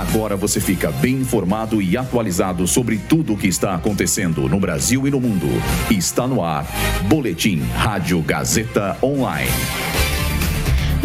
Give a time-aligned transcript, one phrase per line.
[0.00, 5.06] Agora você fica bem informado e atualizado sobre tudo o que está acontecendo no Brasil
[5.06, 5.46] e no mundo.
[5.90, 6.66] Está no ar.
[7.06, 9.50] Boletim Rádio Gazeta Online.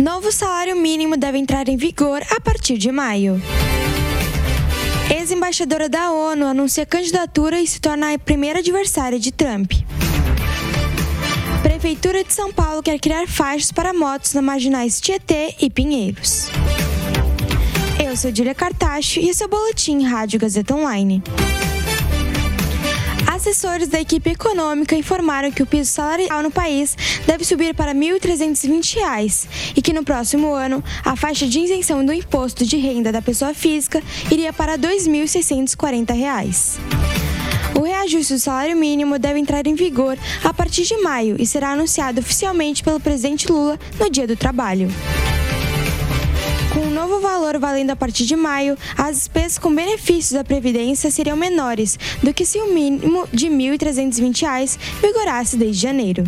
[0.02, 3.42] Novo salário mínimo deve entrar em vigor a partir de maio.
[5.14, 9.74] Ex-embaixadora da ONU anuncia candidatura e se torna a primeira adversária de Trump.
[11.62, 16.50] Prefeitura de São Paulo quer criar faixas para motos na marginais Tietê e Pinheiros.
[18.16, 21.22] Eu sou Julia Cartacho e esse é o Boletim Rádio Gazeta Online.
[23.28, 26.96] Assessores da equipe econômica informaram que o piso salarial no país
[27.28, 32.14] deve subir para R$ 1.320 e que no próximo ano a faixa de isenção do
[32.14, 34.02] imposto de renda da pessoa física
[34.32, 36.80] iria para R$ 2.640.
[37.78, 41.72] O reajuste do salário mínimo deve entrar em vigor a partir de maio e será
[41.72, 44.88] anunciado oficialmente pelo presidente Lula no Dia do Trabalho.
[46.76, 50.44] Com o um novo valor valendo a partir de maio, as despesas com benefícios da
[50.44, 56.26] Previdência seriam menores do que se o mínimo de R$ 1.320 vigorasse desde janeiro.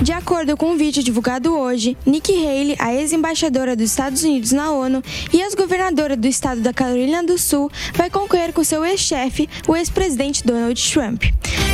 [0.00, 4.70] De acordo com um vídeo divulgado hoje, Nikki Haley, a ex-embaixadora dos Estados Unidos na
[4.70, 9.76] ONU e ex-governadora do estado da Carolina do Sul, vai concorrer com seu ex-chefe, o
[9.76, 11.22] ex-presidente Donald Trump,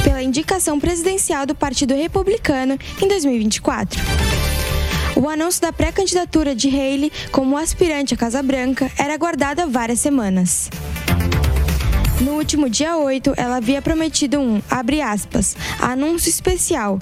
[0.03, 4.42] pela indicação presidencial do Partido Republicano em 2024.
[5.23, 10.01] O anúncio da pré-candidatura de Haley como aspirante à Casa Branca era aguardado há várias
[10.01, 10.69] semanas.
[12.21, 14.61] No último dia 8, ela havia prometido um,
[15.01, 16.99] aspas, anúncio especial,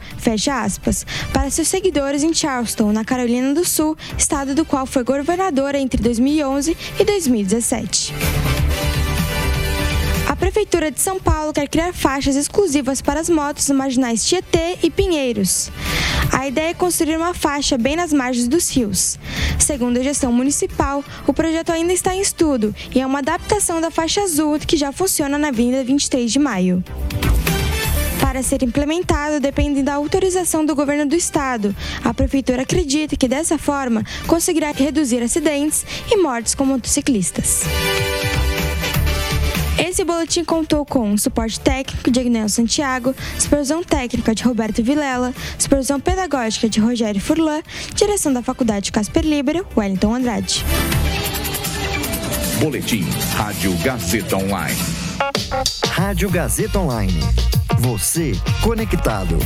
[0.52, 5.78] aspas, para seus seguidores em Charleston, na Carolina do Sul, estado do qual foi governadora
[5.78, 8.12] entre 2011 e 2017.
[10.50, 15.70] Prefeitura de São Paulo quer criar faixas exclusivas para as motos marginais Tietê e Pinheiros.
[16.32, 19.16] A ideia é construir uma faixa bem nas margens dos rios.
[19.60, 23.92] Segundo a gestão municipal, o projeto ainda está em estudo e é uma adaptação da
[23.92, 26.82] faixa azul que já funciona na Avenida 23 de Maio.
[28.20, 31.76] Para ser implementado, depende da autorização do governo do estado.
[32.02, 37.62] A prefeitura acredita que dessa forma conseguirá reduzir acidentes e mortes com motociclistas.
[39.78, 45.98] Esse boletim contou com suporte técnico de Agnel Santiago, supervisão técnica de Roberto Vilela, supervisão
[45.98, 47.62] pedagógica de Rogério Furlan,
[47.94, 50.64] direção da Faculdade Casper Libero, Wellington Andrade.
[52.60, 53.04] Boletim
[53.34, 54.76] Rádio Gazeta Online.
[55.86, 57.20] Rádio Gazeta Online.
[57.78, 58.32] Você
[58.62, 59.38] conectado.